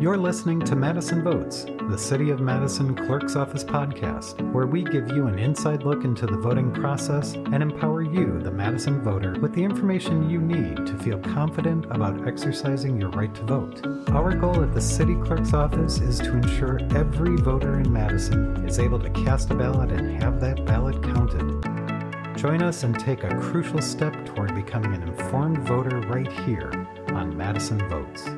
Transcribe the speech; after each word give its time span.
You're 0.00 0.16
listening 0.16 0.60
to 0.60 0.76
Madison 0.76 1.24
Votes, 1.24 1.66
the 1.90 1.98
City 1.98 2.30
of 2.30 2.38
Madison 2.38 2.94
Clerk's 2.94 3.34
Office 3.34 3.64
podcast, 3.64 4.40
where 4.52 4.68
we 4.68 4.84
give 4.84 5.08
you 5.08 5.26
an 5.26 5.40
inside 5.40 5.82
look 5.82 6.04
into 6.04 6.24
the 6.24 6.36
voting 6.36 6.70
process 6.72 7.34
and 7.34 7.60
empower 7.60 8.02
you, 8.02 8.38
the 8.38 8.52
Madison 8.52 9.02
voter, 9.02 9.34
with 9.40 9.54
the 9.54 9.64
information 9.64 10.30
you 10.30 10.40
need 10.40 10.86
to 10.86 10.96
feel 10.98 11.18
confident 11.18 11.84
about 11.86 12.28
exercising 12.28 13.00
your 13.00 13.10
right 13.10 13.34
to 13.34 13.42
vote. 13.42 13.84
Our 14.10 14.36
goal 14.36 14.62
at 14.62 14.72
the 14.72 14.80
City 14.80 15.16
Clerk's 15.16 15.52
Office 15.52 15.98
is 15.98 16.20
to 16.20 16.36
ensure 16.36 16.78
every 16.94 17.34
voter 17.34 17.80
in 17.80 17.92
Madison 17.92 18.64
is 18.68 18.78
able 18.78 19.00
to 19.00 19.10
cast 19.10 19.50
a 19.50 19.56
ballot 19.56 19.90
and 19.90 20.22
have 20.22 20.38
that 20.38 20.64
ballot 20.64 21.02
counted. 21.02 22.38
Join 22.38 22.62
us 22.62 22.84
and 22.84 22.96
take 22.96 23.24
a 23.24 23.36
crucial 23.40 23.82
step 23.82 24.14
toward 24.26 24.54
becoming 24.54 24.94
an 24.94 25.02
informed 25.02 25.58
voter 25.66 25.98
right 26.02 26.30
here 26.42 26.70
on 27.08 27.36
Madison 27.36 27.80
Votes. 27.88 28.37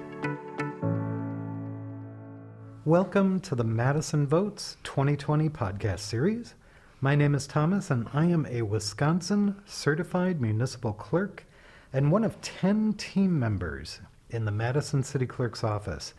Welcome 2.87 3.41
to 3.41 3.55
the 3.55 3.63
Madison 3.63 4.27
Votes 4.27 4.79
2020 4.85 5.51
podcast 5.51 5.99
series. 5.99 6.55
My 7.03 7.15
name 7.15 7.35
is 7.35 7.47
Thomas, 7.47 7.91
and 7.91 8.09
I 8.15 8.25
am 8.25 8.47
a 8.47 8.63
Wisconsin 8.63 9.61
certified 9.67 10.41
municipal 10.41 10.95
clerk 10.95 11.45
and 11.93 12.11
one 12.11 12.25
of 12.25 12.41
10 12.41 12.95
team 12.95 13.39
members 13.39 14.01
in 14.31 14.47
the 14.47 14.51
Madison 14.51 15.03
City 15.03 15.27
Clerk's 15.27 15.63
office, 15.63 16.15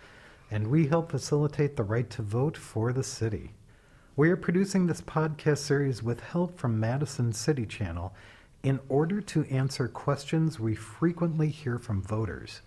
and 0.51 0.67
we 0.67 0.85
help 0.85 1.09
facilitate 1.09 1.77
the 1.77 1.83
right 1.83 2.07
to 2.11 2.21
vote 2.21 2.55
for 2.55 2.93
the 2.93 3.03
city. 3.03 3.53
We 4.15 4.29
are 4.29 4.37
producing 4.37 4.85
this 4.85 5.01
podcast 5.01 5.57
series 5.57 6.03
with 6.03 6.19
help 6.19 6.59
from 6.59 6.79
Madison 6.79 7.33
City 7.33 7.65
Channel 7.65 8.13
in 8.61 8.79
order 8.87 9.19
to 9.19 9.45
answer 9.45 9.87
questions 9.87 10.59
we 10.59 10.75
frequently 10.75 11.49
hear 11.49 11.79
from 11.79 12.03
voters. 12.03 12.61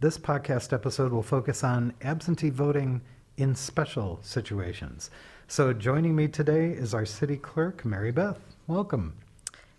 This 0.00 0.18
podcast 0.18 0.74
episode 0.74 1.12
will 1.12 1.22
focus 1.22 1.64
on 1.64 1.94
absentee 2.02 2.50
voting 2.50 3.00
in 3.36 3.54
special 3.54 4.18
situations. 4.22 5.10
So, 5.48 5.72
joining 5.72 6.16
me 6.16 6.28
today 6.28 6.70
is 6.70 6.94
our 6.94 7.04
city 7.04 7.36
clerk, 7.36 7.84
Mary 7.84 8.12
Beth. 8.12 8.40
Welcome. 8.66 9.14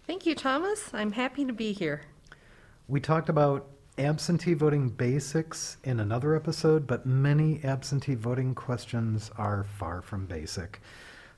Thank 0.06 0.26
you, 0.26 0.36
Thomas. 0.36 0.94
I'm 0.94 1.12
happy 1.12 1.46
to 1.46 1.54
be 1.54 1.72
here. 1.72 2.02
We 2.88 3.00
talked 3.00 3.30
about 3.30 3.68
absentee 3.98 4.54
voting 4.54 4.90
basics 4.90 5.78
in 5.84 6.00
another 6.00 6.36
episode, 6.36 6.86
but 6.86 7.06
many 7.06 7.64
absentee 7.64 8.16
voting 8.16 8.54
questions 8.54 9.32
are 9.38 9.64
far 9.64 10.02
from 10.02 10.26
basic. 10.26 10.82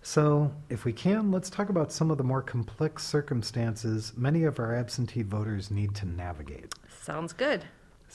So, 0.02 0.52
if 0.70 0.86
we 0.86 0.94
can, 0.94 1.32
let's 1.32 1.50
talk 1.50 1.70
about 1.70 1.92
some 1.92 2.12
of 2.12 2.18
the 2.18 2.24
more 2.24 2.42
complex 2.42 3.04
circumstances 3.04 4.14
many 4.16 4.44
of 4.44 4.60
our 4.60 4.76
absentee 4.76 5.24
voters 5.24 5.72
need 5.72 5.96
to 5.96 6.06
navigate. 6.06 6.74
Sounds 7.02 7.34
good. 7.34 7.66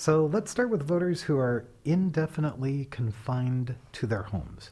So, 0.00 0.24
let's 0.32 0.50
start 0.50 0.70
with 0.70 0.82
voters 0.82 1.20
who 1.20 1.36
are 1.36 1.66
indefinitely 1.84 2.86
confined 2.86 3.74
to 3.92 4.06
their 4.06 4.22
homes. 4.22 4.70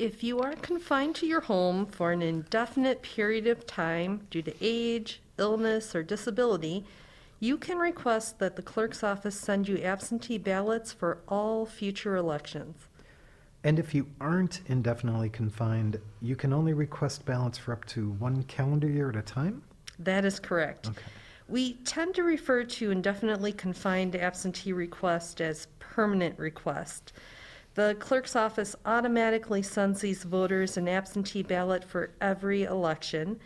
If 0.00 0.24
you 0.24 0.40
are 0.40 0.54
confined 0.54 1.14
to 1.16 1.28
your 1.28 1.42
home 1.42 1.86
for 1.86 2.10
an 2.10 2.22
indefinite 2.22 3.02
period 3.02 3.46
of 3.46 3.68
time 3.68 4.26
due 4.32 4.42
to 4.42 4.52
age, 4.60 5.20
illness, 5.38 5.94
or 5.94 6.02
disability, 6.02 6.84
you 7.38 7.56
can 7.56 7.78
request 7.78 8.40
that 8.40 8.56
the 8.56 8.62
clerk's 8.62 9.04
office 9.04 9.38
send 9.38 9.68
you 9.68 9.78
absentee 9.78 10.38
ballots 10.38 10.92
for 10.92 11.18
all 11.28 11.64
future 11.64 12.16
elections. 12.16 12.88
And 13.62 13.78
if 13.78 13.94
you 13.94 14.08
aren't 14.20 14.62
indefinitely 14.66 15.30
confined, 15.30 16.00
you 16.20 16.34
can 16.34 16.52
only 16.52 16.72
request 16.72 17.24
ballots 17.24 17.58
for 17.58 17.74
up 17.74 17.84
to 17.84 18.10
one 18.10 18.42
calendar 18.42 18.88
year 18.88 19.08
at 19.08 19.14
a 19.14 19.22
time? 19.22 19.62
That 20.00 20.24
is 20.24 20.40
correct. 20.40 20.88
Okay. 20.88 21.00
We 21.52 21.74
tend 21.84 22.14
to 22.14 22.22
refer 22.22 22.64
to 22.64 22.90
indefinitely 22.90 23.52
confined 23.52 24.16
absentee 24.16 24.72
request 24.72 25.38
as 25.38 25.66
permanent 25.80 26.38
request. 26.38 27.12
The 27.74 27.94
clerk's 28.00 28.34
office 28.34 28.74
automatically 28.86 29.60
sends 29.60 30.00
these 30.00 30.22
voters 30.22 30.78
an 30.78 30.88
absentee 30.88 31.42
ballot 31.42 31.84
for 31.84 32.12
every 32.22 32.62
election. 32.62 33.38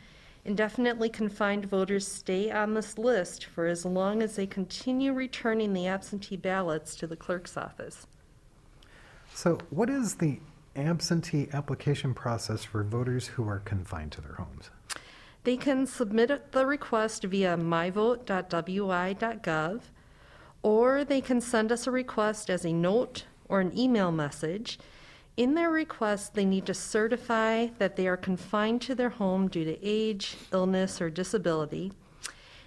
Indefinitely 0.44 1.08
confined 1.08 1.64
voters 1.64 2.06
stay 2.06 2.48
on 2.48 2.74
this 2.74 2.96
list 2.96 3.44
for 3.44 3.66
as 3.66 3.84
long 3.84 4.22
as 4.22 4.36
they 4.36 4.46
continue 4.46 5.12
returning 5.12 5.72
the 5.72 5.88
absentee 5.88 6.36
ballots 6.36 6.94
to 6.94 7.08
the 7.08 7.16
clerk's 7.16 7.56
office. 7.56 8.06
So, 9.34 9.58
what 9.70 9.90
is 9.90 10.14
the 10.14 10.38
absentee 10.76 11.48
application 11.52 12.14
process 12.14 12.62
for 12.62 12.84
voters 12.84 13.26
who 13.26 13.48
are 13.48 13.58
confined 13.58 14.12
to 14.12 14.20
their 14.20 14.34
homes? 14.34 14.70
They 15.46 15.56
can 15.56 15.86
submit 15.86 16.50
the 16.50 16.66
request 16.66 17.22
via 17.22 17.56
myvote.wi.gov, 17.56 19.80
or 20.64 21.04
they 21.04 21.20
can 21.20 21.40
send 21.40 21.70
us 21.70 21.86
a 21.86 21.92
request 21.92 22.50
as 22.50 22.66
a 22.66 22.72
note 22.72 23.26
or 23.48 23.60
an 23.60 23.78
email 23.78 24.10
message. 24.10 24.76
In 25.36 25.54
their 25.54 25.70
request, 25.70 26.34
they 26.34 26.44
need 26.44 26.66
to 26.66 26.74
certify 26.74 27.68
that 27.78 27.94
they 27.94 28.08
are 28.08 28.16
confined 28.16 28.82
to 28.82 28.96
their 28.96 29.10
home 29.10 29.46
due 29.46 29.64
to 29.64 29.78
age, 29.86 30.36
illness, 30.52 31.00
or 31.00 31.10
disability. 31.10 31.92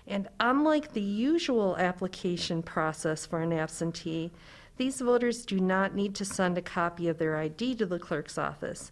And 0.08 0.30
unlike 0.40 0.94
the 0.94 1.02
usual 1.02 1.76
application 1.76 2.64
process 2.64 3.26
for 3.26 3.42
an 3.42 3.52
absentee, 3.52 4.32
these 4.78 5.02
voters 5.02 5.46
do 5.46 5.60
not 5.60 5.96
need 5.96 6.16
to 6.16 6.24
send 6.24 6.58
a 6.58 6.62
copy 6.62 7.10
of 7.10 7.18
their 7.18 7.36
ID 7.36 7.76
to 7.76 7.86
the 7.86 8.00
clerk's 8.00 8.38
office. 8.38 8.90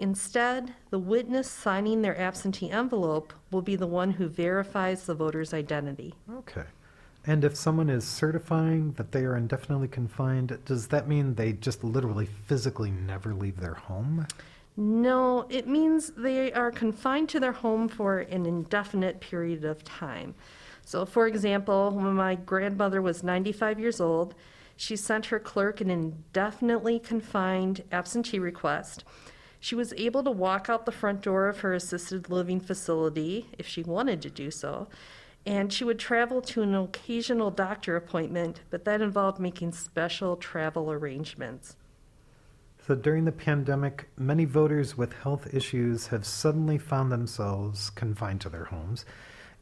Instead, 0.00 0.72
the 0.88 0.98
witness 0.98 1.48
signing 1.48 2.00
their 2.00 2.18
absentee 2.18 2.70
envelope 2.70 3.34
will 3.50 3.60
be 3.60 3.76
the 3.76 3.86
one 3.86 4.12
who 4.12 4.28
verifies 4.28 5.04
the 5.04 5.14
voter's 5.14 5.52
identity. 5.52 6.14
Okay. 6.38 6.64
And 7.26 7.44
if 7.44 7.54
someone 7.54 7.90
is 7.90 8.02
certifying 8.02 8.92
that 8.92 9.12
they 9.12 9.24
are 9.24 9.36
indefinitely 9.36 9.88
confined, 9.88 10.58
does 10.64 10.86
that 10.86 11.06
mean 11.06 11.34
they 11.34 11.52
just 11.52 11.84
literally 11.84 12.24
physically 12.46 12.90
never 12.90 13.34
leave 13.34 13.60
their 13.60 13.74
home? 13.74 14.26
No, 14.74 15.44
it 15.50 15.68
means 15.68 16.12
they 16.16 16.50
are 16.54 16.70
confined 16.70 17.28
to 17.28 17.40
their 17.40 17.52
home 17.52 17.86
for 17.86 18.20
an 18.20 18.46
indefinite 18.46 19.20
period 19.20 19.66
of 19.66 19.84
time. 19.84 20.34
So, 20.82 21.04
for 21.04 21.26
example, 21.26 21.90
when 21.90 22.14
my 22.14 22.36
grandmother 22.36 23.02
was 23.02 23.22
95 23.22 23.78
years 23.78 24.00
old, 24.00 24.34
she 24.76 24.96
sent 24.96 25.26
her 25.26 25.38
clerk 25.38 25.82
an 25.82 25.90
indefinitely 25.90 26.98
confined 26.98 27.84
absentee 27.92 28.38
request. 28.38 29.04
She 29.60 29.74
was 29.74 29.92
able 29.98 30.24
to 30.24 30.30
walk 30.30 30.68
out 30.70 30.86
the 30.86 30.92
front 30.92 31.20
door 31.20 31.46
of 31.46 31.60
her 31.60 31.74
assisted 31.74 32.30
living 32.30 32.60
facility 32.60 33.46
if 33.58 33.66
she 33.66 33.82
wanted 33.82 34.22
to 34.22 34.30
do 34.30 34.50
so, 34.50 34.88
and 35.44 35.70
she 35.70 35.84
would 35.84 35.98
travel 35.98 36.40
to 36.42 36.62
an 36.62 36.74
occasional 36.74 37.50
doctor 37.50 37.94
appointment, 37.94 38.62
but 38.70 38.86
that 38.86 39.02
involved 39.02 39.38
making 39.38 39.72
special 39.72 40.36
travel 40.36 40.90
arrangements. 40.90 41.76
So 42.86 42.94
during 42.94 43.26
the 43.26 43.32
pandemic, 43.32 44.08
many 44.16 44.46
voters 44.46 44.96
with 44.96 45.12
health 45.12 45.52
issues 45.52 46.06
have 46.08 46.24
suddenly 46.24 46.78
found 46.78 47.12
themselves 47.12 47.90
confined 47.90 48.40
to 48.40 48.48
their 48.48 48.64
homes. 48.64 49.04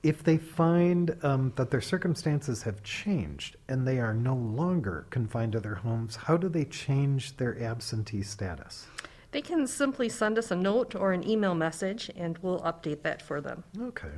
If 0.04 0.22
they 0.22 0.38
find 0.38 1.16
um, 1.24 1.52
that 1.56 1.72
their 1.72 1.80
circumstances 1.80 2.62
have 2.62 2.84
changed 2.84 3.56
and 3.68 3.86
they 3.86 3.98
are 3.98 4.14
no 4.14 4.36
longer 4.36 5.06
confined 5.10 5.52
to 5.52 5.60
their 5.60 5.74
homes, 5.74 6.14
how 6.14 6.36
do 6.36 6.48
they 6.48 6.64
change 6.64 7.36
their 7.36 7.60
absentee 7.60 8.22
status? 8.22 8.86
They 9.30 9.42
can 9.42 9.66
simply 9.66 10.08
send 10.08 10.38
us 10.38 10.50
a 10.50 10.56
note 10.56 10.94
or 10.94 11.12
an 11.12 11.28
email 11.28 11.54
message 11.54 12.10
and 12.16 12.38
we'll 12.38 12.60
update 12.60 13.02
that 13.02 13.20
for 13.20 13.40
them. 13.40 13.64
Okay. 13.78 14.12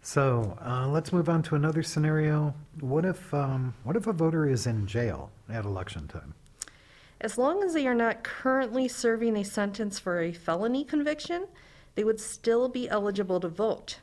So 0.00 0.56
uh, 0.64 0.86
let's 0.88 1.12
move 1.12 1.28
on 1.28 1.42
to 1.44 1.56
another 1.56 1.82
scenario. 1.82 2.54
What 2.80 3.04
if 3.04 3.34
um, 3.34 3.74
what 3.82 3.96
if 3.96 4.06
a 4.06 4.12
voter 4.12 4.48
is 4.48 4.66
in 4.66 4.86
jail 4.86 5.30
at 5.48 5.64
election 5.64 6.06
time? 6.06 6.34
As 7.20 7.36
long 7.36 7.64
as 7.64 7.74
they 7.74 7.86
are 7.88 7.94
not 7.94 8.22
currently 8.22 8.86
serving 8.86 9.36
a 9.36 9.44
sentence 9.44 9.98
for 9.98 10.20
a 10.20 10.32
felony 10.32 10.84
conviction, 10.84 11.48
they 11.96 12.04
would 12.04 12.20
still 12.20 12.68
be 12.68 12.88
eligible 12.88 13.40
to 13.40 13.48
vote. 13.48 13.98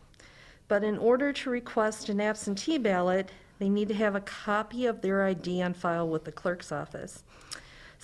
But 0.67 0.83
in 0.83 0.97
order 0.97 1.31
to 1.31 1.49
request 1.49 2.09
an 2.09 2.19
absentee 2.19 2.77
ballot, 2.77 3.31
they 3.57 3.69
need 3.69 3.87
to 3.87 3.93
have 3.93 4.15
a 4.15 4.21
copy 4.21 4.85
of 4.85 5.01
their 5.01 5.23
ID 5.23 5.61
on 5.61 5.73
file 5.73 6.09
with 6.09 6.25
the 6.25 6.31
clerk's 6.31 6.73
office. 6.73 7.23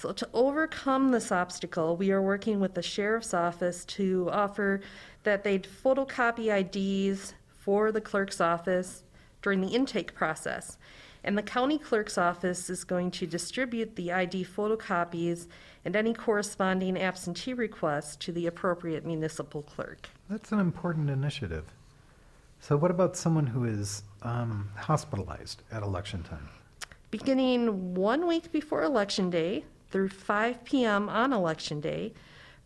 So, 0.02 0.12
to 0.14 0.28
overcome 0.34 1.12
this 1.12 1.32
obstacle, 1.32 1.96
we 1.96 2.10
are 2.10 2.24
working 2.24 2.60
with 2.60 2.74
the 2.74 2.82
sheriff's 2.82 3.36
office 3.36 3.86
to 3.86 4.32
offer 4.32 4.82
that 5.22 5.44
they'd 5.44 5.68
photocopy 5.68 6.50
IDs 6.50 7.36
for 7.52 7.92
the 7.92 8.02
clerk's 8.02 8.42
office 8.42 9.04
during 9.44 9.62
the 9.62 9.68
intake 9.68 10.16
process. 10.16 10.80
And 11.24 11.38
the 11.38 11.44
county 11.44 11.78
clerk's 11.78 12.18
office 12.18 12.68
is 12.68 12.84
going 12.84 13.12
to 13.12 13.28
distribute 13.28 13.96
the 13.96 14.12
ID 14.12 14.44
photocopies 14.44 15.46
and 15.86 15.96
any 15.96 16.16
corresponding 16.16 16.98
absentee 17.00 17.54
requests 17.54 18.16
to 18.16 18.32
the 18.32 18.48
appropriate 18.48 19.06
municipal 19.06 19.62
clerk. 19.62 20.10
That's 20.28 20.52
an 20.52 20.60
important 20.60 21.12
initiative. 21.12 21.66
So, 22.60 22.76
what 22.76 22.90
about 22.90 23.16
someone 23.16 23.46
who 23.46 23.66
is 23.66 24.02
um, 24.24 24.72
hospitalized 24.78 25.62
at 25.72 25.84
election 25.84 26.24
time? 26.24 26.50
Beginning 27.12 27.94
one 27.94 28.26
week 28.26 28.52
before 28.52 28.82
Election 28.82 29.30
Day 29.30 29.64
through 29.92 30.10
5 30.10 30.64
p.m. 30.64 31.10
on 31.10 31.34
Election 31.34 31.82
Day, 31.82 32.14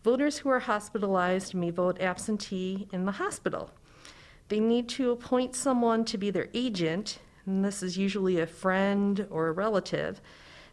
voters 0.03 0.37
who 0.37 0.49
are 0.49 0.59
hospitalized 0.59 1.53
may 1.55 1.71
vote 1.71 1.99
absentee 1.99 2.87
in 2.93 3.05
the 3.05 3.13
hospital. 3.13 3.71
They 4.49 4.59
need 4.59 4.87
to 4.89 5.11
appoint 5.11 5.55
someone 5.55 6.05
to 6.05 6.17
be 6.17 6.29
their 6.29 6.49
agent, 6.53 7.19
and 7.45 7.65
this 7.65 7.81
is 7.81 7.97
usually 7.97 8.39
a 8.39 8.45
friend 8.45 9.27
or 9.31 9.47
a 9.47 9.51
relative. 9.51 10.21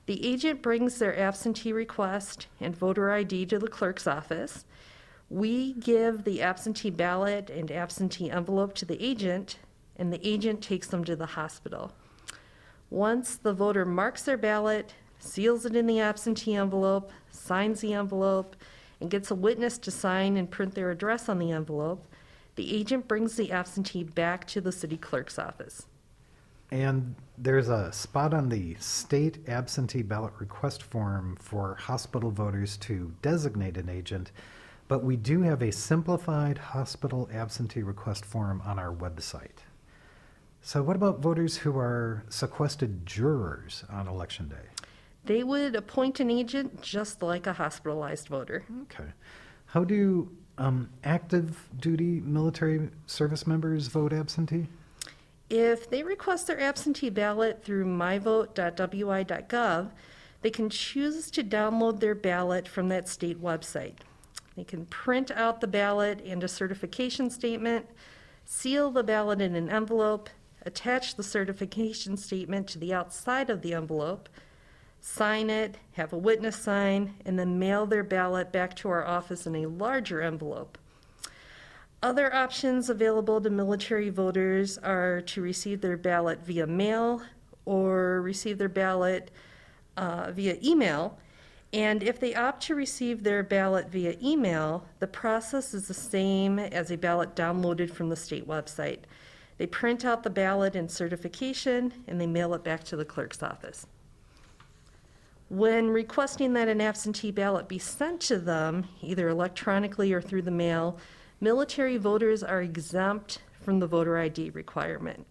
The 0.07 0.27
agent 0.27 0.63
brings 0.63 0.99
their 0.99 1.19
absentee 1.19 1.73
request 1.73 2.49
and 2.61 2.77
voter 2.77 3.11
ID 3.11 3.47
to 3.47 3.59
the 3.59 3.69
clerk's 3.69 4.07
office. 4.07 4.67
We 5.31 5.73
give 5.75 6.25
the 6.25 6.43
absentee 6.43 6.91
ballot 6.91 7.49
and 7.49 7.71
absentee 7.71 8.31
envelope 8.31 8.75
to 8.75 8.85
the 8.85 9.03
agent, 9.03 9.59
and 9.97 10.13
the 10.13 10.27
agent 10.27 10.61
takes 10.61 10.89
them 10.89 11.05
to 11.05 11.17
the 11.17 11.27
hospital. 11.27 11.93
Once 12.91 13.37
the 13.37 13.55
voter 13.55 13.87
marks 13.87 14.23
their 14.25 14.37
ballot, 14.37 14.93
seals 15.23 15.65
it 15.65 15.77
in 15.77 15.87
the 15.87 16.01
absentee 16.01 16.55
envelope, 16.55 17.13
signs 17.31 17.81
the 17.81 17.95
envelope, 17.95 18.57
and 19.01 19.11
gets 19.11 19.31
a 19.31 19.35
witness 19.35 19.79
to 19.79 19.91
sign 19.91 20.37
and 20.37 20.51
print 20.51 20.75
their 20.75 20.91
address 20.91 21.29
on 21.29 21.39
the 21.39 21.53
envelope, 21.53 22.07
the 22.57 22.75
agent 22.75 23.09
brings 23.09 23.37
the 23.37 23.51
absentee 23.51 24.05
back 24.05 24.47
to 24.47 24.61
the 24.61 24.73
city 24.73 24.97
clerk's 24.97 25.39
office. 25.39 25.87
And 26.71 27.15
there's 27.37 27.69
a 27.69 27.93
spot 27.93 28.33
on 28.33 28.49
the 28.49 28.77
state 28.77 29.49
absentee 29.49 30.03
ballot 30.03 30.33
request 30.39 30.83
form 30.83 31.37
for 31.41 31.75
hospital 31.75 32.31
voters 32.31 32.77
to 32.79 33.13
designate 33.23 33.77
an 33.77 33.89
agent, 33.89 34.33
but 34.89 35.05
we 35.05 35.17
do 35.17 35.43
have 35.43 35.63
a 35.63 35.73
simplified 35.73 36.59
hospital 36.59 37.29
absentee 37.33 37.83
request 37.83 38.25
form 38.25 38.63
on 38.65 38.79
our 38.79 38.95
website. 38.95 39.61
So, 40.63 40.83
what 40.83 40.97
about 40.97 41.21
voters 41.21 41.57
who 41.57 41.77
are 41.77 42.25
sequestered 42.29 43.05
jurors 43.05 43.85
on 43.91 44.07
election 44.07 44.49
day? 44.49 44.72
They 45.25 45.45
would 45.45 45.77
appoint 45.77 46.21
an 46.21 46.31
agent 46.31 46.83
just 46.83 47.23
like 47.23 47.47
a 47.47 47.53
hospitalized 47.53 48.29
voter. 48.29 48.65
Okay. 48.83 49.11
How 49.67 49.85
do 49.85 50.31
um, 50.59 50.91
active 51.05 51.69
duty 51.79 52.21
military 52.21 52.91
service 53.07 53.47
members 53.47 53.87
vote 53.87 54.13
absentee? 54.13 54.67
If 55.49 55.91
they 55.91 56.03
request 56.03 56.47
their 56.47 56.61
absentee 56.61 57.11
ballot 57.11 57.63
through 57.63 57.85
myvote.wi.gov, 57.85 59.91
they 60.41 60.51
can 60.51 60.71
choose 60.71 61.31
to 61.31 61.45
download 61.45 62.01
their 62.01 62.15
ballot 62.15 62.67
from 62.67 62.89
that 62.89 63.09
state 63.09 63.41
website. 63.41 63.99
They 64.57 64.65
can 64.65 64.87
print 64.87 65.31
out 65.31 65.61
the 65.61 65.67
ballot 65.67 66.21
and 66.25 66.43
a 66.43 66.49
certification 66.49 67.31
statement, 67.31 67.87
seal 68.45 68.91
the 68.91 69.03
ballot 69.03 69.41
in 69.41 69.55
an 69.55 69.71
envelope, 69.71 70.29
attach 70.67 71.17
the 71.17 71.23
certification 71.23 72.17
statement 72.17 72.67
to 72.69 72.79
the 72.79 72.93
outside 72.93 73.51
of 73.51 73.63
the 73.63 73.75
envelope, 73.75 74.29
sign 75.03 75.51
it, 75.51 75.77
have 75.93 76.13
a 76.13 76.17
witness 76.17 76.57
sign, 76.57 77.13
and 77.27 77.39
then 77.39 77.59
mail 77.59 77.85
their 77.85 78.05
ballot 78.05 78.53
back 78.53 78.75
to 78.77 78.89
our 78.89 79.05
office 79.05 79.47
in 79.47 79.57
a 79.57 79.67
larger 79.67 80.23
envelope. 80.23 80.79
Other 82.03 82.33
options 82.33 82.89
available 82.89 83.41
to 83.41 83.51
military 83.51 84.11
voters 84.11 84.79
are 84.79 85.21
to 85.23 85.43
receive 85.43 85.81
their 85.81 85.97
ballot 85.97 86.41
via 86.45 86.67
mail 86.67 87.23
or 87.65 88.23
receive 88.23 88.59
their 88.59 88.69
ballot 88.69 89.31
uh, 89.97 90.31
via 90.31 90.57
email. 90.63 91.19
And 91.73 92.03
if 92.03 92.21
they 92.21 92.35
opt 92.35 92.63
to 92.65 92.75
receive 92.75 93.25
their 93.25 93.43
ballot 93.43 93.89
via 93.89 94.17
email, 94.23 94.87
the 95.01 95.07
process 95.07 95.75
is 95.75 95.89
the 95.89 95.95
same 95.95 96.59
as 96.59 96.91
a 96.91 96.97
ballot 96.97 97.35
downloaded 97.35 97.91
from 97.91 98.09
the 98.09 98.17
state 98.17 98.47
website. 98.47 99.01
They 99.59 99.67
print 99.67 100.05
out 100.05 100.23
the 100.23 100.31
ballot 100.31 100.77
and 100.77 100.91
certification 100.91 101.93
and 102.07 102.21
they 102.21 102.27
mail 102.27 102.55
it 102.55 102.63
back 102.63 102.85
to 102.85 102.97
the 102.97 103.05
clerk's 103.05 103.43
office. 103.43 103.87
When 105.53 105.91
requesting 105.91 106.55
that 106.55 106.69
an 106.69 106.81
absentee 106.81 107.31
ballot 107.31 107.69
be 107.69 107.79
sent 107.79 108.23
to 108.23 108.39
them, 108.39 108.87
either 109.03 109.29
electronically 109.29 110.11
or 110.15 110.23
through 110.23 110.41
the 110.41 110.51
mail, 110.51 110.97
military 111.43 111.99
voters 111.99 112.43
are 112.43 112.63
exempt 112.63 113.43
from 113.61 113.79
the 113.79 113.87
voter 113.87 114.17
ID 114.17 114.49
requirement. 114.49 115.27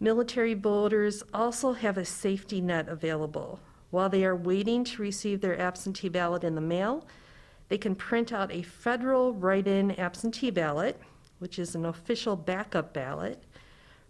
Military 0.00 0.54
voters 0.54 1.22
also 1.32 1.72
have 1.72 1.96
a 1.96 2.04
safety 2.04 2.60
net 2.60 2.88
available. 2.88 3.60
While 3.92 4.08
they 4.08 4.24
are 4.24 4.34
waiting 4.34 4.82
to 4.86 5.02
receive 5.02 5.40
their 5.40 5.56
absentee 5.56 6.08
ballot 6.08 6.42
in 6.42 6.56
the 6.56 6.60
mail, 6.60 7.06
they 7.68 7.78
can 7.78 7.94
print 7.94 8.32
out 8.32 8.50
a 8.50 8.62
federal 8.62 9.34
write 9.34 9.68
in 9.68 9.92
absentee 10.00 10.50
ballot, 10.50 11.00
which 11.38 11.60
is 11.60 11.76
an 11.76 11.86
official 11.86 12.34
backup 12.34 12.92
ballot, 12.92 13.40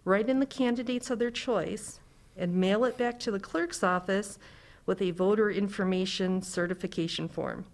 write 0.05 0.27
in 0.27 0.39
the 0.39 0.47
candidates 0.47 1.11
of 1.11 1.19
their 1.19 1.29
choice, 1.29 1.99
and 2.35 2.55
mail 2.55 2.83
it 2.83 2.97
back 2.97 3.19
to 3.19 3.29
the 3.29 3.39
clerk's 3.39 3.83
office 3.83 4.39
with 4.85 5.01
a 5.01 5.11
voter 5.11 5.49
information 5.49 6.41
certification 6.41 7.27
form. 7.27 7.65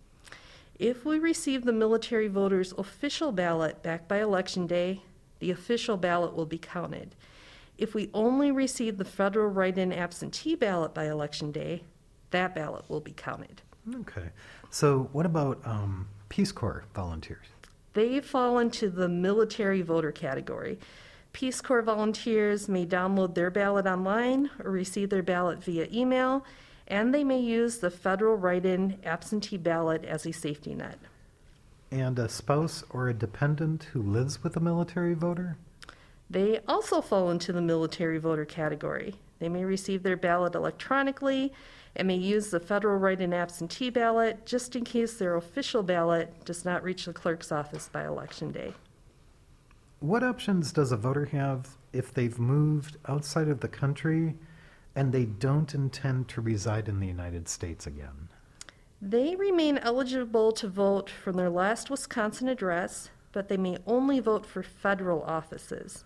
If 0.77 1.03
we 1.03 1.19
receive 1.19 1.65
the 1.65 1.73
military 1.73 2.27
voter's 2.27 2.73
official 2.77 3.31
ballot 3.31 3.83
back 3.83 4.07
by 4.07 4.21
election 4.21 4.65
day, 4.67 5.01
the 5.39 5.51
official 5.51 5.97
ballot 5.97 6.35
will 6.35 6.45
be 6.45 6.57
counted. 6.57 7.15
If 7.77 7.93
we 7.93 8.09
only 8.13 8.51
receive 8.51 8.97
the 8.97 9.05
federal 9.05 9.49
write 9.49 9.77
in 9.77 9.91
absentee 9.91 10.55
ballot 10.55 10.93
by 10.93 11.05
election 11.05 11.51
day, 11.51 11.83
that 12.31 12.53
ballot 12.53 12.89
will 12.89 12.99
be 12.99 13.13
counted. 13.13 13.61
Okay. 14.01 14.29
So, 14.69 15.09
what 15.11 15.25
about 15.25 15.59
um, 15.65 16.07
Peace 16.29 16.51
Corps 16.51 16.83
volunteers? 16.93 17.47
They 17.93 18.19
fall 18.19 18.59
into 18.59 18.89
the 18.89 19.09
military 19.09 19.81
voter 19.81 20.11
category. 20.11 20.77
Peace 21.33 21.61
Corps 21.61 21.81
volunteers 21.81 22.69
may 22.69 22.85
download 22.85 23.35
their 23.35 23.49
ballot 23.49 23.85
online 23.85 24.49
or 24.63 24.71
receive 24.71 25.09
their 25.09 25.23
ballot 25.23 25.63
via 25.63 25.87
email 25.91 26.45
and 26.89 27.13
they 27.13 27.23
may 27.23 27.39
use 27.39 27.77
the 27.77 27.91
federal 27.91 28.35
write 28.35 28.65
in 28.65 28.97
absentee 29.03 29.57
ballot 29.57 30.03
as 30.05 30.25
a 30.25 30.31
safety 30.31 30.73
net. 30.73 30.99
And 31.91 32.17
a 32.19 32.29
spouse 32.29 32.83
or 32.89 33.09
a 33.09 33.13
dependent 33.13 33.85
who 33.85 34.01
lives 34.01 34.43
with 34.43 34.55
a 34.55 34.59
military 34.59 35.13
voter? 35.13 35.57
They 36.29 36.59
also 36.67 37.01
fall 37.01 37.31
into 37.31 37.51
the 37.51 37.61
military 37.61 38.19
voter 38.19 38.45
category. 38.45 39.15
They 39.39 39.49
may 39.49 39.65
receive 39.65 40.03
their 40.03 40.17
ballot 40.17 40.53
electronically 40.53 41.53
and 41.95 42.07
may 42.07 42.15
use 42.15 42.51
the 42.51 42.59
federal 42.59 42.99
write 42.99 43.21
in 43.21 43.33
absentee 43.33 43.89
ballot 43.89 44.45
just 44.45 44.75
in 44.75 44.83
case 44.83 45.17
their 45.17 45.35
official 45.35 45.81
ballot 45.81 46.45
does 46.45 46.65
not 46.65 46.83
reach 46.83 47.05
the 47.05 47.13
clerk's 47.13 47.51
office 47.51 47.89
by 47.91 48.05
election 48.05 48.51
day. 48.51 48.73
What 49.99 50.23
options 50.23 50.71
does 50.71 50.91
a 50.91 50.97
voter 50.97 51.25
have 51.25 51.77
if 51.91 52.13
they've 52.13 52.37
moved 52.37 52.97
outside 53.07 53.47
of 53.47 53.59
the 53.59 53.67
country 53.67 54.35
and 54.95 55.11
they 55.11 55.25
don't 55.25 55.73
intend 55.73 56.27
to 56.29 56.41
reside 56.41 56.87
in 56.87 56.99
the 56.99 57.07
United 57.07 57.47
States 57.47 57.87
again. 57.87 58.29
They 59.01 59.35
remain 59.35 59.77
eligible 59.77 60.51
to 60.53 60.67
vote 60.67 61.09
from 61.09 61.37
their 61.37 61.49
last 61.49 61.89
Wisconsin 61.89 62.49
address, 62.49 63.09
but 63.31 63.47
they 63.47 63.57
may 63.57 63.77
only 63.87 64.19
vote 64.19 64.45
for 64.45 64.61
federal 64.61 65.23
offices. 65.23 66.03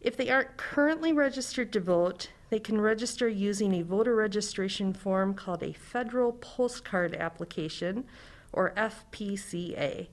If 0.00 0.16
they 0.16 0.30
aren't 0.30 0.56
currently 0.56 1.12
registered 1.12 1.72
to 1.72 1.80
vote, 1.80 2.30
they 2.48 2.60
can 2.60 2.80
register 2.80 3.28
using 3.28 3.74
a 3.74 3.82
voter 3.82 4.14
registration 4.14 4.92
form 4.92 5.34
called 5.34 5.62
a 5.62 5.72
Federal 5.72 6.32
Postcard 6.32 7.14
Application, 7.14 8.04
or 8.52 8.72
FPCA. 8.76 10.08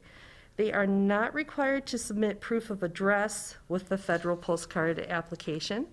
They 0.56 0.72
are 0.72 0.88
not 0.88 1.34
required 1.34 1.86
to 1.88 1.98
submit 1.98 2.42
proof 2.42 2.70
of 2.70 2.84
address 2.84 3.58
with 3.68 3.90
the 3.90 3.98
Federal 3.98 4.38
Postcard 4.38 5.00
Application. 5.00 5.88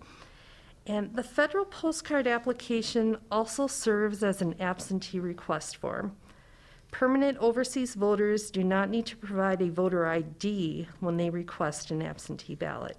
And 0.87 1.15
the 1.15 1.23
federal 1.23 1.65
postcard 1.65 2.27
application 2.27 3.19
also 3.31 3.67
serves 3.67 4.23
as 4.23 4.41
an 4.41 4.61
absentee 4.61 5.21
request 5.21 5.77
form. 5.77 6.17
Permanent 6.91 7.39
overseas 7.39 7.95
voters 7.95 8.51
do 8.51 8.65
not 8.65 8.91
need 8.91 9.07
to 9.07 9.17
provide 9.17 9.63
a 9.63 9.71
voter 9.71 10.07
ID 10.07 10.89
when 10.99 11.17
they 11.17 11.31
request 11.31 11.91
an 11.91 12.03
absentee 12.03 12.57
ballot. 12.57 12.97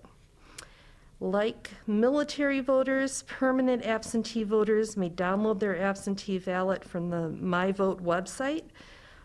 Like 1.20 1.72
military 1.86 2.62
voters, 2.62 3.24
permanent 3.24 3.86
absentee 3.86 4.44
voters 4.44 4.98
may 4.98 5.10
download 5.10 5.60
their 5.60 5.80
absentee 5.80 6.40
ballot 6.40 6.84
from 6.84 7.10
the 7.10 7.30
MyVote 7.30 8.02
website, 8.02 8.64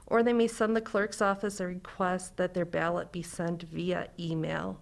or 0.07 0.23
they 0.23 0.33
may 0.33 0.47
send 0.47 0.77
the 0.77 0.81
clerk's 0.81 1.23
office 1.23 1.59
a 1.61 1.67
request 1.67 2.37
that 2.37 2.53
their 2.53 2.67
ballot 2.67 3.13
be 3.13 3.23
sent 3.23 3.63
via 3.63 4.09
email. 4.19 4.79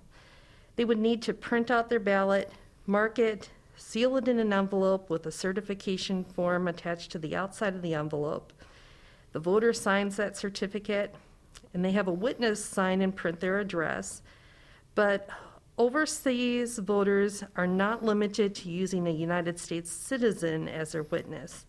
They 0.77 0.85
would 0.85 0.99
need 0.99 1.23
to 1.23 1.35
print 1.35 1.71
out 1.71 1.89
their 1.89 2.01
ballot, 2.01 2.51
mark 2.87 3.19
it, 3.19 3.51
seal 3.77 4.17
it 4.17 4.29
in 4.29 4.39
an 4.39 4.53
envelope 4.53 5.11
with 5.11 5.27
a 5.27 5.33
certification 5.33 6.25
form 6.25 6.69
attached 6.69 7.11
to 7.13 7.19
the 7.19 7.35
outside 7.35 7.75
of 7.75 7.83
the 7.83 7.95
envelope. 7.95 8.53
The 9.33 9.41
voter 9.41 9.73
signs 9.73 10.17
that 10.17 10.37
certificate, 10.37 11.15
and 11.73 11.85
they 11.85 11.93
have 11.93 12.09
a 12.09 12.13
witness 12.13 12.65
sign 12.65 13.01
and 13.03 13.15
print 13.15 13.41
their 13.41 13.59
address. 13.59 14.23
But 14.95 15.29
overseas 15.77 16.79
voters 16.79 17.43
are 17.57 17.67
not 17.67 18.05
limited 18.05 18.55
to 18.55 18.71
using 18.71 19.07
a 19.07 19.13
United 19.13 19.59
States 19.59 19.91
citizen 19.91 20.69
as 20.69 20.93
their 20.93 21.03
witness. 21.03 21.67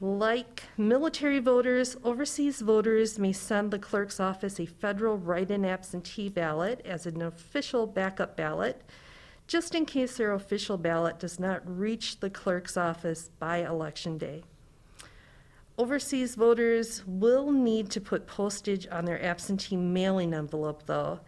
Like 0.00 0.62
military 0.76 1.40
voters, 1.40 1.96
overseas 2.04 2.60
voters 2.60 3.18
may 3.18 3.32
send 3.32 3.72
the 3.72 3.80
clerk's 3.80 4.20
office 4.20 4.60
a 4.60 4.66
federal 4.66 5.18
write 5.18 5.50
in 5.50 5.64
absentee 5.64 6.28
ballot 6.28 6.80
as 6.84 7.04
an 7.04 7.20
official 7.20 7.84
backup 7.84 8.36
ballot 8.36 8.80
just 9.48 9.74
in 9.74 9.86
case 9.86 10.18
their 10.18 10.32
official 10.32 10.76
ballot 10.76 11.18
does 11.18 11.40
not 11.40 11.62
reach 11.66 12.20
the 12.20 12.30
clerk's 12.30 12.76
office 12.76 13.30
by 13.38 13.66
election 13.66 14.18
day. 14.18 14.44
Overseas 15.78 16.34
voters 16.34 17.02
will 17.06 17.50
need 17.50 17.90
to 17.90 18.00
put 18.00 18.26
postage 18.26 18.86
on 18.92 19.06
their 19.06 19.24
absentee 19.24 19.76
mailing 19.76 20.34
envelope, 20.34 20.82
though. 20.86 21.20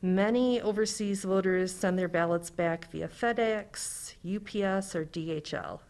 Many 0.00 0.60
overseas 0.60 1.22
voters 1.22 1.72
send 1.72 1.98
their 1.98 2.08
ballots 2.08 2.50
back 2.50 2.90
via 2.90 3.06
FedEx, 3.06 4.14
UPS, 4.24 4.96
or 4.96 5.04
DHL. 5.04 5.80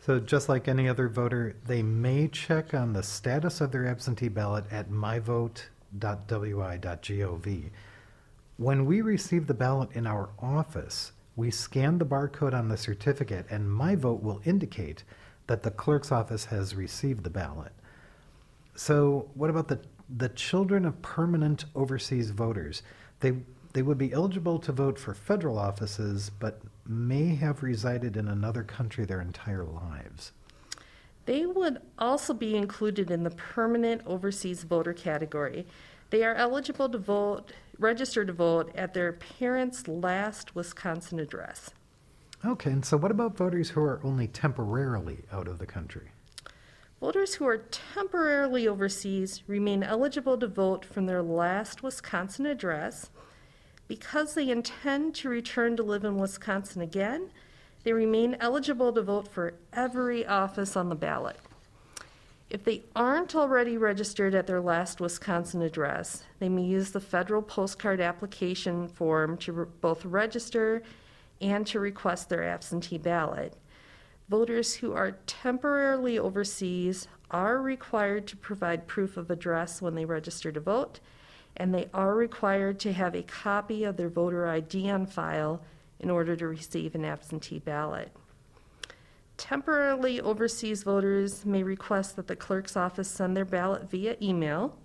So, 0.00 0.18
just 0.18 0.48
like 0.48 0.66
any 0.66 0.88
other 0.88 1.08
voter, 1.08 1.54
they 1.66 1.82
may 1.82 2.28
check 2.28 2.74
on 2.74 2.94
the 2.94 3.02
status 3.02 3.60
of 3.60 3.70
their 3.70 3.86
absentee 3.86 4.28
ballot 4.28 4.64
at 4.72 4.90
myvote.wi.gov. 4.90 7.70
When 8.58 8.86
we 8.86 9.02
receive 9.02 9.46
the 9.46 9.54
ballot 9.54 9.90
in 9.92 10.04
our 10.04 10.30
office, 10.40 11.12
we 11.36 11.48
scan 11.48 11.98
the 11.98 12.04
barcode 12.04 12.54
on 12.54 12.66
the 12.66 12.76
certificate, 12.76 13.46
and 13.48 13.72
my 13.72 13.94
vote 13.94 14.20
will 14.20 14.42
indicate 14.44 15.04
that 15.46 15.62
the 15.62 15.70
clerk's 15.70 16.10
office 16.10 16.46
has 16.46 16.74
received 16.74 17.22
the 17.22 17.30
ballot. 17.30 17.70
So, 18.74 19.30
what 19.34 19.48
about 19.48 19.68
the 19.68 19.78
the 20.08 20.30
children 20.30 20.84
of 20.84 21.00
permanent 21.02 21.66
overseas 21.76 22.30
voters? 22.30 22.82
They 23.20 23.34
they 23.74 23.82
would 23.82 23.96
be 23.96 24.12
eligible 24.12 24.58
to 24.58 24.72
vote 24.72 24.98
for 24.98 25.14
federal 25.14 25.56
offices, 25.56 26.28
but 26.28 26.60
may 26.84 27.36
have 27.36 27.62
resided 27.62 28.16
in 28.16 28.26
another 28.26 28.64
country 28.64 29.04
their 29.04 29.20
entire 29.20 29.64
lives. 29.64 30.32
They 31.28 31.44
would 31.44 31.82
also 31.98 32.32
be 32.32 32.56
included 32.56 33.10
in 33.10 33.22
the 33.22 33.28
permanent 33.28 34.00
overseas 34.06 34.62
voter 34.62 34.94
category. 34.94 35.66
They 36.08 36.24
are 36.24 36.34
eligible 36.34 36.88
to 36.88 36.96
vote, 36.96 37.52
register 37.78 38.24
to 38.24 38.32
vote 38.32 38.72
at 38.74 38.94
their 38.94 39.12
parents' 39.12 39.86
last 39.86 40.54
Wisconsin 40.54 41.20
address. 41.20 41.68
Okay, 42.46 42.70
and 42.70 42.82
so 42.82 42.96
what 42.96 43.10
about 43.10 43.36
voters 43.36 43.68
who 43.68 43.82
are 43.82 44.00
only 44.02 44.26
temporarily 44.26 45.18
out 45.30 45.48
of 45.48 45.58
the 45.58 45.66
country? 45.66 46.12
Voters 46.98 47.34
who 47.34 47.46
are 47.46 47.58
temporarily 47.58 48.66
overseas 48.66 49.42
remain 49.46 49.82
eligible 49.82 50.38
to 50.38 50.48
vote 50.48 50.82
from 50.82 51.04
their 51.04 51.22
last 51.22 51.82
Wisconsin 51.82 52.46
address 52.46 53.10
because 53.86 54.32
they 54.32 54.48
intend 54.48 55.14
to 55.16 55.28
return 55.28 55.76
to 55.76 55.82
live 55.82 56.06
in 56.06 56.16
Wisconsin 56.16 56.80
again, 56.80 57.28
they 57.84 57.92
remain 57.92 58.36
eligible 58.40 58.92
to 58.92 59.02
vote 59.02 59.28
for 59.28 59.54
every 59.72 60.26
office 60.26 60.76
on 60.76 60.88
the 60.88 60.94
ballot. 60.94 61.36
If 62.50 62.64
they 62.64 62.84
aren't 62.96 63.34
already 63.34 63.76
registered 63.76 64.34
at 64.34 64.46
their 64.46 64.60
last 64.60 65.00
Wisconsin 65.00 65.60
address, 65.60 66.24
they 66.38 66.48
may 66.48 66.62
use 66.62 66.90
the 66.90 67.00
federal 67.00 67.42
postcard 67.42 68.00
application 68.00 68.88
form 68.88 69.36
to 69.38 69.52
re- 69.52 69.66
both 69.80 70.04
register 70.04 70.82
and 71.40 71.66
to 71.66 71.78
request 71.78 72.28
their 72.28 72.44
absentee 72.44 72.98
ballot. 72.98 73.54
Voters 74.28 74.76
who 74.76 74.92
are 74.92 75.18
temporarily 75.26 76.18
overseas 76.18 77.06
are 77.30 77.60
required 77.60 78.26
to 78.26 78.36
provide 78.36 78.86
proof 78.86 79.16
of 79.16 79.30
address 79.30 79.82
when 79.82 79.94
they 79.94 80.04
register 80.04 80.50
to 80.50 80.60
vote 80.60 81.00
and 81.58 81.74
they 81.74 81.88
are 81.92 82.14
required 82.14 82.78
to 82.80 82.92
have 82.92 83.14
a 83.14 83.22
copy 83.22 83.84
of 83.84 83.96
their 83.96 84.08
voter 84.08 84.46
ID 84.46 84.88
on 84.90 85.04
file 85.06 85.60
in 86.00 86.10
order 86.10 86.36
to 86.36 86.46
receive 86.46 86.94
an 86.94 87.04
absentee 87.04 87.58
ballot. 87.58 88.10
Temporarily 89.36 90.20
overseas 90.20 90.82
voters 90.82 91.46
may 91.46 91.62
request 91.62 92.16
that 92.16 92.26
the 92.26 92.36
clerk's 92.36 92.76
office 92.76 93.08
send 93.08 93.36
their 93.36 93.44
ballot 93.44 93.88
via 93.88 94.16
email. 94.20 94.76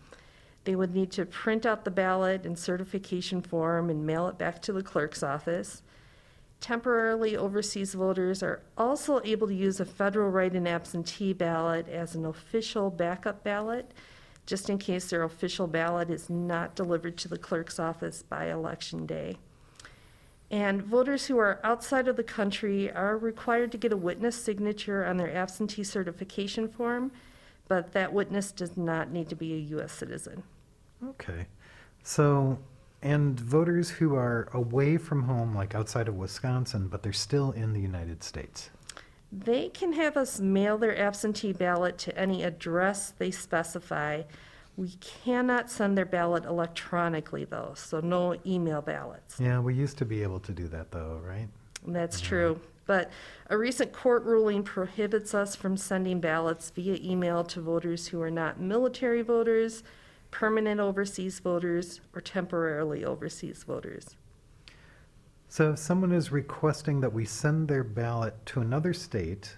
They 0.64 0.76
would 0.76 0.94
need 0.94 1.12
to 1.14 1.26
print 1.26 1.66
out 1.66 1.86
the 1.86 1.92
ballot 1.92 2.46
and 2.46 2.58
certification 2.58 3.42
form 3.42 3.90
and 3.90 4.06
mail 4.06 4.28
it 4.28 4.38
back 4.38 4.62
to 4.64 4.74
the 4.74 4.84
clerk's 4.84 5.24
office. 5.24 5.82
Temporarily 6.62 7.36
overseas 7.36 7.94
voters 7.94 8.42
are 8.42 8.62
also 8.78 9.20
able 9.26 9.48
to 9.48 9.56
use 9.56 9.80
a 9.80 9.86
federal 9.86 10.30
write 10.30 10.56
in 10.56 10.66
absentee 10.66 11.34
ballot 11.34 11.90
as 11.90 12.16
an 12.16 12.26
official 12.26 12.90
backup 12.90 13.44
ballot 13.44 13.92
just 14.46 14.70
in 14.70 14.78
case 14.78 15.10
their 15.10 15.24
official 15.24 15.68
ballot 15.68 16.10
is 16.10 16.30
not 16.30 16.76
delivered 16.76 17.18
to 17.18 17.28
the 17.28 17.38
clerk's 17.38 17.80
office 17.80 18.24
by 18.24 18.52
election 18.52 19.06
day. 19.06 19.38
And 20.54 20.84
voters 20.84 21.26
who 21.26 21.40
are 21.40 21.60
outside 21.64 22.08
of 22.08 22.16
the 22.16 22.24
country 22.24 22.92
are 22.92 23.18
required 23.18 23.72
to 23.72 23.78
get 23.80 23.92
a 23.92 23.98
witness 23.98 24.36
signature 24.36 25.04
on 25.04 25.18
their 25.18 25.36
absentee 25.36 25.84
certification 25.84 26.68
form, 26.68 27.12
but 27.68 27.94
that 27.94 28.14
witness 28.14 28.52
does 28.52 28.78
not 28.78 29.10
need 29.10 29.30
to 29.30 29.36
be 29.36 29.54
a 29.56 29.58
U.S. 29.58 29.92
citizen. 29.92 30.44
Okay. 31.04 31.48
So, 32.04 32.60
and 33.02 33.40
voters 33.40 33.90
who 33.90 34.14
are 34.14 34.48
away 34.54 34.98
from 34.98 35.24
home, 35.24 35.56
like 35.56 35.74
outside 35.74 36.08
of 36.08 36.18
Wisconsin, 36.18 36.88
but 36.88 37.02
they're 37.02 37.14
still 37.14 37.52
in 37.54 37.74
the 37.74 37.82
United 37.82 38.24
States. 38.24 38.70
They 39.32 39.70
can 39.70 39.94
have 39.94 40.16
us 40.16 40.40
mail 40.40 40.78
their 40.78 40.96
absentee 40.96 41.54
ballot 41.54 41.98
to 41.98 42.16
any 42.16 42.44
address 42.44 43.12
they 43.18 43.32
specify. 43.32 44.22
We 44.76 44.90
cannot 45.00 45.70
send 45.70 45.98
their 45.98 46.06
ballot 46.06 46.46
electronically, 46.46 47.46
though, 47.46 47.74
so 47.76 48.00
no 48.00 48.36
email 48.46 48.82
ballots. 48.82 49.40
Yeah, 49.40 49.60
we 49.60 49.76
used 49.76 49.98
to 50.00 50.06
be 50.06 50.24
able 50.24 50.40
to 50.42 50.52
do 50.52 50.68
that, 50.70 50.92
though, 50.92 51.22
right? 51.24 51.48
That's 51.86 52.18
uh-huh. 52.18 52.28
true. 52.28 52.62
But 52.86 53.12
a 53.50 53.58
recent 53.58 53.94
court 53.94 54.24
ruling 54.24 54.64
prohibits 54.64 55.34
us 55.34 55.56
from 55.56 55.78
sending 55.78 56.20
ballots 56.20 56.70
via 56.72 56.96
email 56.96 57.44
to 57.46 57.62
voters 57.62 58.08
who 58.08 58.22
are 58.22 58.32
not 58.32 58.60
military 58.60 59.22
voters, 59.22 59.84
permanent 60.32 60.80
overseas 60.82 61.40
voters, 61.40 62.02
or 62.14 62.20
temporarily 62.20 63.06
overseas 63.06 63.64
voters. 63.64 64.18
So 65.48 65.74
if 65.74 65.80
someone 65.80 66.12
is 66.12 66.32
requesting 66.32 67.00
that 67.02 67.14
we 67.14 67.26
send 67.26 67.68
their 67.68 67.84
ballot 67.84 68.34
to 68.48 68.62
another 68.62 68.92
state, 68.92 69.56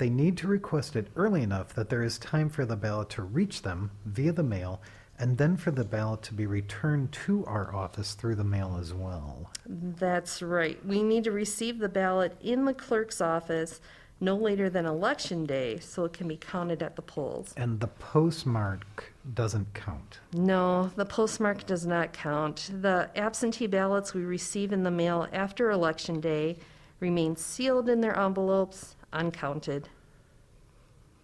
they 0.00 0.08
need 0.08 0.34
to 0.38 0.48
request 0.48 0.96
it 0.96 1.08
early 1.14 1.42
enough 1.42 1.74
that 1.74 1.90
there 1.90 2.02
is 2.02 2.18
time 2.18 2.48
for 2.48 2.64
the 2.64 2.74
ballot 2.74 3.10
to 3.10 3.22
reach 3.22 3.60
them 3.60 3.90
via 4.06 4.32
the 4.32 4.42
mail 4.42 4.80
and 5.18 5.36
then 5.36 5.58
for 5.58 5.70
the 5.70 5.84
ballot 5.84 6.22
to 6.22 6.32
be 6.32 6.46
returned 6.46 7.12
to 7.12 7.44
our 7.44 7.74
office 7.74 8.14
through 8.14 8.34
the 8.34 8.42
mail 8.42 8.78
as 8.80 8.94
well. 8.94 9.50
That's 9.66 10.40
right. 10.40 10.82
We 10.86 11.02
need 11.02 11.24
to 11.24 11.30
receive 11.32 11.78
the 11.78 11.90
ballot 11.90 12.34
in 12.40 12.64
the 12.64 12.72
clerk's 12.72 13.20
office 13.20 13.82
no 14.22 14.36
later 14.36 14.70
than 14.70 14.86
election 14.86 15.44
day 15.44 15.78
so 15.78 16.06
it 16.06 16.14
can 16.14 16.28
be 16.28 16.36
counted 16.38 16.82
at 16.82 16.96
the 16.96 17.02
polls. 17.02 17.52
And 17.58 17.78
the 17.78 17.88
postmark 17.88 19.12
doesn't 19.34 19.74
count. 19.74 20.20
No, 20.32 20.90
the 20.96 21.04
postmark 21.04 21.66
does 21.66 21.86
not 21.86 22.14
count. 22.14 22.70
The 22.80 23.10
absentee 23.16 23.66
ballots 23.66 24.14
we 24.14 24.24
receive 24.24 24.72
in 24.72 24.82
the 24.82 24.90
mail 24.90 25.28
after 25.30 25.70
election 25.70 26.20
day 26.20 26.56
remain 27.00 27.36
sealed 27.36 27.88
in 27.88 28.00
their 28.00 28.18
envelopes, 28.18 28.96
uncounted. 29.12 29.88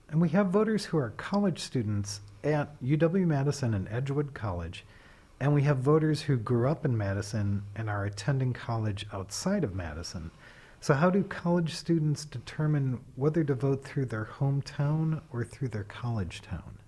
And 0.08 0.20
we 0.20 0.28
have 0.30 0.48
voters 0.48 0.84
who 0.84 0.98
are 0.98 1.10
college 1.10 1.58
students 1.58 2.20
at 2.44 2.80
UW 2.82 3.26
Madison 3.26 3.74
and 3.74 3.88
Edgewood 3.88 4.34
College. 4.34 4.84
And 5.40 5.52
we 5.52 5.62
have 5.62 5.78
voters 5.78 6.22
who 6.22 6.36
grew 6.36 6.68
up 6.68 6.84
in 6.84 6.96
Madison 6.96 7.62
and 7.74 7.90
are 7.90 8.04
attending 8.04 8.52
college 8.52 9.06
outside 9.12 9.64
of 9.64 9.74
Madison. 9.74 10.30
So, 10.80 10.94
how 10.94 11.10
do 11.10 11.24
college 11.24 11.74
students 11.74 12.24
determine 12.24 13.00
whether 13.16 13.42
to 13.44 13.54
vote 13.54 13.84
through 13.84 14.06
their 14.06 14.28
hometown 14.38 15.20
or 15.32 15.44
through 15.44 15.68
their 15.68 15.84
college 15.84 16.42
town? 16.42 16.78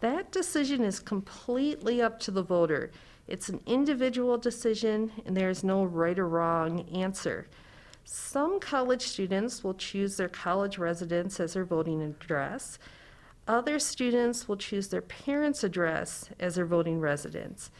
That 0.00 0.30
decision 0.30 0.82
is 0.82 1.00
completely 1.00 2.02
up 2.02 2.20
to 2.20 2.30
the 2.30 2.42
voter. 2.42 2.90
It's 3.26 3.48
an 3.48 3.60
individual 3.66 4.36
decision, 4.36 5.10
and 5.24 5.36
there 5.36 5.48
is 5.48 5.64
no 5.64 5.84
right 5.84 6.18
or 6.18 6.28
wrong 6.28 6.80
answer. 6.90 7.46
Some 8.04 8.60
college 8.60 9.02
students 9.02 9.64
will 9.64 9.74
choose 9.74 10.16
their 10.16 10.28
college 10.28 10.76
residence 10.76 11.40
as 11.40 11.54
their 11.54 11.64
voting 11.64 12.02
address. 12.02 12.78
Other 13.48 13.78
students 13.78 14.46
will 14.46 14.56
choose 14.56 14.88
their 14.88 15.02
parents' 15.02 15.64
address 15.64 16.28
as 16.38 16.56
their 16.56 16.66
voting 16.66 17.00
residence. 17.00 17.70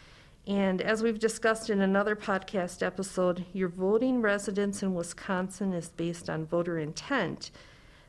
And 0.47 0.81
as 0.83 1.03
we've 1.03 1.19
discussed 1.19 1.71
in 1.71 1.81
another 1.81 2.17
podcast 2.17 2.83
episode, 2.83 3.45
your 3.53 3.69
voting 3.69 4.23
residence 4.23 4.83
in 4.83 4.95
Wisconsin 4.95 5.73
is 5.73 5.89
based 5.89 6.29
on 6.29 6.47
voter 6.47 6.79
intent. 6.79 7.51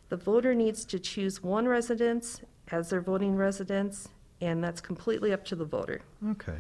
The 0.10 0.18
voter 0.18 0.54
needs 0.54 0.86
to 0.86 1.00
choose 1.00 1.44
one 1.44 1.68
residence 1.68 2.42
as 2.72 2.90
their 2.90 3.02
voting 3.02 3.36
residence, 3.36 4.10
and 4.42 4.64
that's 4.64 4.82
completely 4.82 5.32
up 5.32 5.46
to 5.46 5.56
the 5.56 5.66
voter. 5.66 6.02
Okay. 6.30 6.58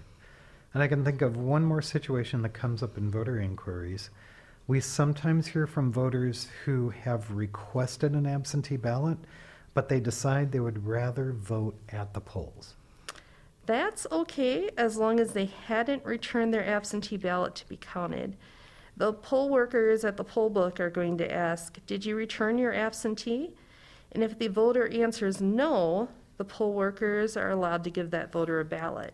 And 0.73 0.83
I 0.83 0.87
can 0.87 1.03
think 1.05 1.21
of 1.21 1.37
one 1.37 1.63
more 1.63 1.81
situation 1.81 2.41
that 2.41 2.53
comes 2.53 2.83
up 2.83 2.97
in 2.97 3.09
voter 3.09 3.39
inquiries. 3.39 4.09
We 4.67 4.79
sometimes 4.79 5.47
hear 5.47 5.67
from 5.67 5.91
voters 5.91 6.47
who 6.65 6.89
have 6.89 7.31
requested 7.31 8.13
an 8.13 8.25
absentee 8.25 8.77
ballot, 8.77 9.19
but 9.75 9.89
they 9.89 9.99
decide 9.99 10.51
they 10.51 10.59
would 10.59 10.87
rather 10.87 11.33
vote 11.33 11.75
at 11.89 12.15
the 12.15 12.21
polls. 12.21 12.73
That's 13.67 14.07
okay 14.11 14.71
as 14.75 14.97
long 14.97 15.19
as 15.19 15.33
they 15.33 15.45
hadn't 15.45 16.03
returned 16.03 16.51
their 16.51 16.65
absentee 16.65 17.17
ballot 17.17 17.53
to 17.55 17.69
be 17.69 17.77
counted. 17.77 18.37
The 18.97 19.13
poll 19.13 19.49
workers 19.49 20.03
at 20.03 20.17
the 20.17 20.23
poll 20.23 20.49
book 20.49 20.79
are 20.79 20.89
going 20.89 21.17
to 21.19 21.31
ask, 21.31 21.79
Did 21.85 22.05
you 22.05 22.15
return 22.15 22.57
your 22.57 22.73
absentee? 22.73 23.53
And 24.13 24.23
if 24.23 24.39
the 24.39 24.47
voter 24.47 24.87
answers 24.87 25.41
no, 25.41 26.09
the 26.37 26.45
poll 26.45 26.73
workers 26.73 27.37
are 27.37 27.51
allowed 27.51 27.83
to 27.83 27.89
give 27.89 28.09
that 28.11 28.31
voter 28.31 28.59
a 28.59 28.65
ballot. 28.65 29.13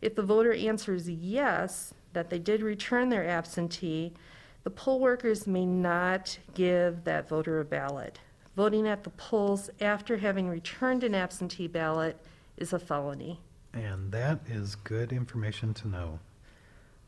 If 0.00 0.14
the 0.14 0.22
voter 0.22 0.52
answers 0.52 1.08
yes, 1.08 1.94
that 2.14 2.30
they 2.30 2.38
did 2.38 2.62
return 2.62 3.10
their 3.10 3.28
absentee, 3.28 4.14
the 4.64 4.70
poll 4.70 5.00
workers 5.00 5.46
may 5.46 5.64
not 5.64 6.38
give 6.54 7.04
that 7.04 7.28
voter 7.28 7.60
a 7.60 7.64
ballot. 7.64 8.20
Voting 8.56 8.88
at 8.88 9.04
the 9.04 9.10
polls 9.10 9.70
after 9.80 10.16
having 10.16 10.48
returned 10.48 11.04
an 11.04 11.14
absentee 11.14 11.68
ballot 11.68 12.16
is 12.56 12.72
a 12.72 12.78
felony. 12.78 13.40
And 13.72 14.10
that 14.12 14.40
is 14.48 14.74
good 14.74 15.12
information 15.12 15.74
to 15.74 15.88
know. 15.88 16.18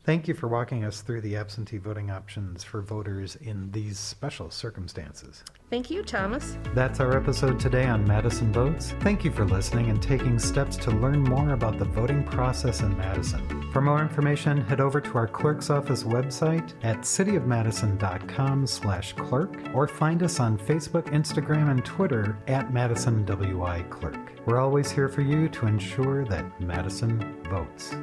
Thank 0.03 0.27
you 0.27 0.33
for 0.33 0.47
walking 0.47 0.83
us 0.83 1.01
through 1.01 1.21
the 1.21 1.35
absentee 1.35 1.77
voting 1.77 2.09
options 2.09 2.63
for 2.63 2.81
voters 2.81 3.35
in 3.35 3.69
these 3.71 3.99
special 3.99 4.49
circumstances. 4.49 5.43
Thank 5.69 5.91
you, 5.91 6.01
Thomas. 6.01 6.57
That's 6.73 6.99
our 6.99 7.15
episode 7.15 7.59
today 7.59 7.85
on 7.85 8.07
Madison 8.07 8.51
Votes. 8.51 8.95
Thank 9.01 9.23
you 9.23 9.31
for 9.31 9.45
listening 9.45 9.91
and 9.91 10.01
taking 10.01 10.39
steps 10.39 10.75
to 10.77 10.89
learn 10.89 11.21
more 11.21 11.53
about 11.53 11.77
the 11.77 11.85
voting 11.85 12.23
process 12.23 12.81
in 12.81 12.97
Madison. 12.97 13.71
For 13.71 13.79
more 13.79 14.01
information, 14.01 14.61
head 14.61 14.81
over 14.81 14.99
to 15.01 15.17
our 15.19 15.27
clerk's 15.27 15.69
office 15.69 16.03
website 16.03 16.73
at 16.81 17.01
cityofmadison.com/clerk 17.01 19.75
or 19.75 19.87
find 19.87 20.23
us 20.23 20.39
on 20.39 20.57
Facebook, 20.57 21.05
Instagram, 21.11 21.69
and 21.69 21.85
Twitter 21.85 22.39
at 22.47 22.73
Madison 22.73 23.23
WI 23.23 23.83
Clerk. 23.91 24.17
We're 24.47 24.59
always 24.59 24.89
here 24.89 25.07
for 25.07 25.21
you 25.21 25.47
to 25.49 25.67
ensure 25.67 26.25
that 26.25 26.59
Madison 26.59 27.43
votes. 27.43 27.93